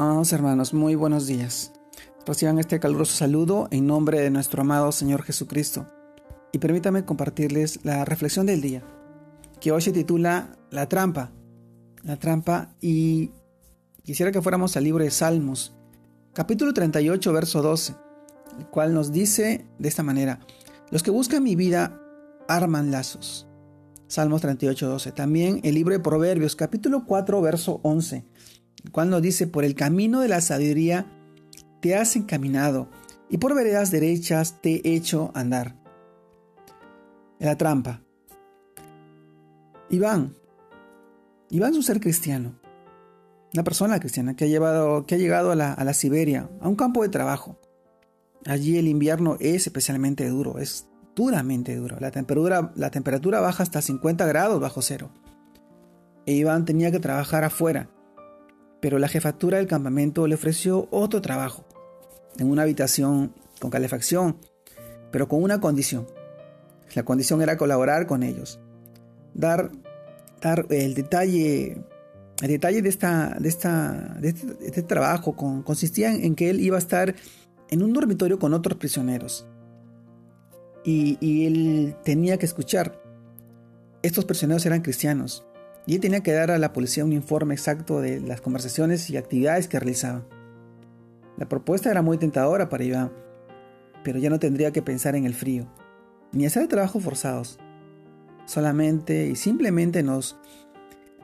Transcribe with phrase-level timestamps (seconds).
[0.00, 1.72] Amados hermanos, muy buenos días.
[2.24, 5.88] Reciban este caluroso saludo en nombre de nuestro amado Señor Jesucristo.
[6.52, 8.84] Y permítame compartirles la reflexión del día,
[9.60, 11.32] que hoy se titula La trampa.
[12.04, 13.32] La trampa y
[14.04, 15.74] quisiera que fuéramos al libro de Salmos,
[16.32, 17.96] capítulo 38, verso 12,
[18.56, 20.38] el cual nos dice de esta manera,
[20.92, 22.00] los que buscan mi vida
[22.46, 23.48] arman lazos.
[24.06, 25.10] Salmos 38, 12.
[25.10, 28.24] También el libro de Proverbios, capítulo 4, verso 11
[28.92, 31.06] cuando dice, por el camino de la sabiduría
[31.80, 32.88] te has encaminado
[33.28, 35.76] y por veredas derechas te he hecho andar.
[37.38, 38.02] la trampa.
[39.90, 40.34] Iván.
[41.50, 42.58] Iván es un ser cristiano.
[43.54, 47.02] Una persona cristiana que ha, llevado, que ha llegado a la, Siberia, a un campo
[47.02, 47.58] de trabajo.
[48.44, 51.96] Allí el invierno es especialmente duro, es duramente duro.
[52.00, 55.10] La temperatura, la temperatura baja hasta 50 grados bajo cero.
[56.26, 57.88] E Iván tenía que trabajar afuera
[58.80, 61.64] pero la jefatura del campamento le ofreció otro trabajo,
[62.38, 64.36] en una habitación con calefacción,
[65.10, 66.06] pero con una condición.
[66.94, 68.60] La condición era colaborar con ellos,
[69.34, 69.70] dar,
[70.40, 71.84] dar el detalle,
[72.40, 76.76] el detalle de, esta, de, esta, de este, este trabajo consistía en que él iba
[76.76, 77.14] a estar
[77.70, 79.46] en un dormitorio con otros prisioneros.
[80.84, 83.02] Y, y él tenía que escuchar.
[84.00, 85.44] Estos prisioneros eran cristianos
[85.88, 89.68] y tenía que dar a la policía un informe exacto de las conversaciones y actividades
[89.68, 90.28] que realizaban.
[91.38, 93.10] La propuesta era muy tentadora para Iván,
[94.04, 95.66] pero ya no tendría que pensar en el frío,
[96.30, 97.58] ni hacer trabajos forzados.
[98.44, 100.38] Solamente y simplemente nos...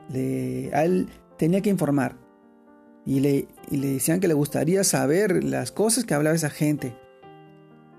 [0.09, 2.17] Le, él tenía que informar
[3.05, 6.97] y le, y le decían que le gustaría saber las cosas que hablaba esa gente.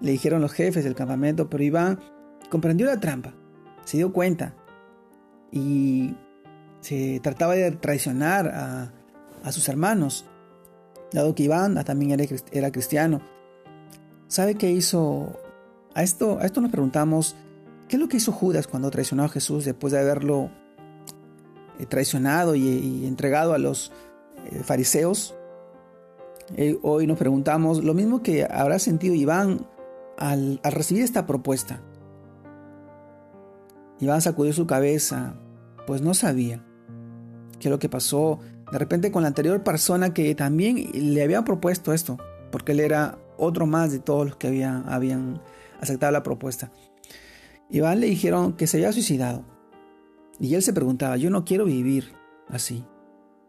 [0.01, 2.01] Le dijeron los jefes del campamento, pero Iván
[2.51, 3.34] comprendió la trampa,
[3.84, 4.56] se dio cuenta
[5.53, 6.17] y
[6.87, 10.25] se trataba de traicionar a, sus hermanos,
[11.12, 13.20] dado que Iván también era, era, cristiano.
[14.29, 15.41] ¿Sabe qué hizo?
[15.95, 17.35] A esto, a esto nos preguntamos,
[17.89, 20.51] ¿qué es lo que hizo Judas cuando traicionó a Jesús después de haberlo
[21.80, 23.91] eh, traicionado y, entregado a los
[24.53, 25.35] eh, fariseos?
[26.57, 29.67] Eh, hoy nos preguntamos lo mismo que habrá sentido Iván
[30.18, 31.80] al, al recibir esta propuesta.
[33.98, 35.35] Iván sacudió su cabeza,
[35.86, 36.66] pues no sabía
[37.58, 38.40] qué es lo que pasó
[38.70, 42.18] de repente con la anterior persona que también le había propuesto esto,
[42.50, 45.40] porque él era otro más de todos los que habían
[45.80, 46.72] aceptado la propuesta.
[47.70, 49.44] Iván le dijeron que se había suicidado.
[50.39, 52.12] Y él se preguntaba, yo no quiero vivir
[52.48, 52.84] así.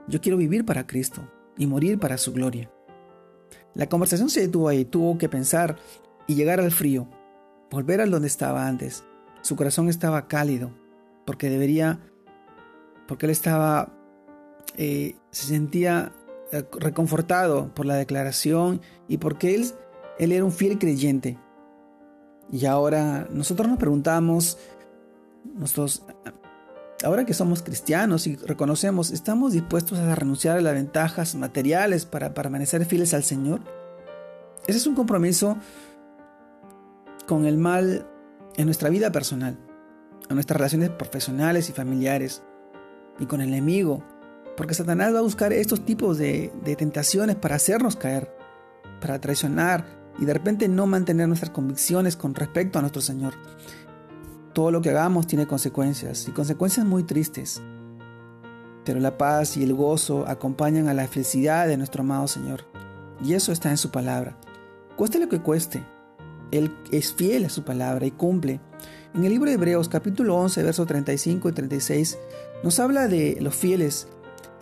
[0.08, 2.72] Yo quiero vivir para Cristo y morir para su gloria.
[3.74, 5.78] La conversación se detuvo ahí, tuvo que pensar
[6.28, 7.08] y llegar al frío,
[7.70, 9.04] volver al donde estaba antes.
[9.42, 10.72] Su corazón estaba cálido,
[11.26, 12.00] porque debería
[13.08, 13.94] porque él estaba,
[14.78, 16.12] eh, se sentía
[16.52, 19.72] eh, reconfortado por la declaración y porque él,
[20.20, 21.38] él era un fiel creyente.
[22.52, 24.58] Y ahora nosotros nos preguntamos,
[25.56, 26.04] nosotros,
[27.04, 32.34] ahora que somos cristianos y reconocemos, ¿estamos dispuestos a renunciar a las ventajas materiales para
[32.34, 33.62] permanecer fieles al Señor?
[34.68, 35.58] Ese es un compromiso
[37.26, 38.08] con el mal
[38.56, 39.58] en nuestra vida personal,
[40.30, 42.44] en nuestras relaciones profesionales y familiares
[43.20, 44.04] y con el enemigo,
[44.58, 48.36] porque Satanás va a buscar estos tipos de, tentaciones para hacernos caer,
[49.00, 49.86] para traicionar
[50.20, 53.36] y de repente no mantener nuestras convicciones con respecto a nuestro Señor.
[54.54, 57.62] Todo lo que hagamos tiene consecuencias y consecuencias muy tristes.
[58.84, 62.66] Pero la paz y el gozo acompañan a la felicidad de nuestro amado Señor.
[63.24, 64.40] Y eso está en su palabra.
[64.96, 65.86] Cueste lo que cueste.
[66.50, 68.60] Él es fiel a su palabra y cumple.
[69.14, 72.18] En el libro de Hebreos capítulo 11, versos 35 y 36
[72.64, 74.08] nos habla de los fieles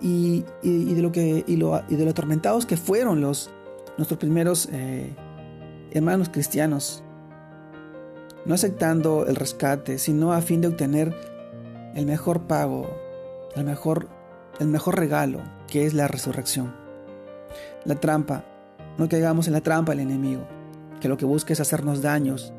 [0.02, 3.50] y, de, lo que, y, de los atormentados que fueron los,
[3.98, 5.14] nuestros primeros eh,
[5.92, 7.04] hermanos cristianos,
[8.46, 11.16] no aceptando el rescate, sino a fin de obtener
[11.96, 12.90] el mejor pago,
[13.56, 14.10] el mejor,
[14.60, 16.76] el mejor regalo, que es la resurrección.
[17.86, 18.44] La trampa,
[18.98, 20.46] no caigamos en la trampa del enemigo,
[21.00, 22.54] que lo que busca es hacernos daños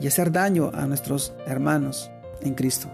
[0.00, 2.10] y hacer daño a nuestros hermanos
[2.40, 2.88] en Cristo.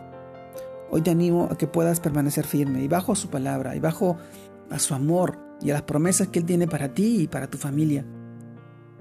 [0.90, 4.16] Hoy te animo a que puedas permanecer firme y bajo su palabra y bajo
[4.70, 7.58] a su amor y a las promesas que Él tiene para ti y para tu
[7.58, 8.06] familia.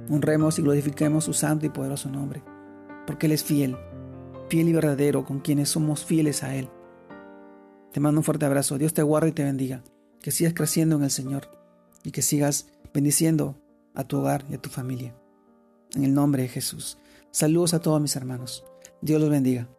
[0.09, 2.43] Honremos y glorifiquemos su santo y poderoso nombre,
[3.05, 3.77] porque Él es fiel,
[4.49, 6.69] fiel y verdadero con quienes somos fieles a Él.
[7.93, 9.83] Te mando un fuerte abrazo, Dios te guarde y te bendiga,
[10.21, 11.49] que sigas creciendo en el Señor
[12.03, 13.55] y que sigas bendiciendo
[13.95, 15.15] a tu hogar y a tu familia.
[15.95, 16.97] En el nombre de Jesús.
[17.31, 18.65] Saludos a todos mis hermanos.
[19.01, 19.69] Dios los bendiga.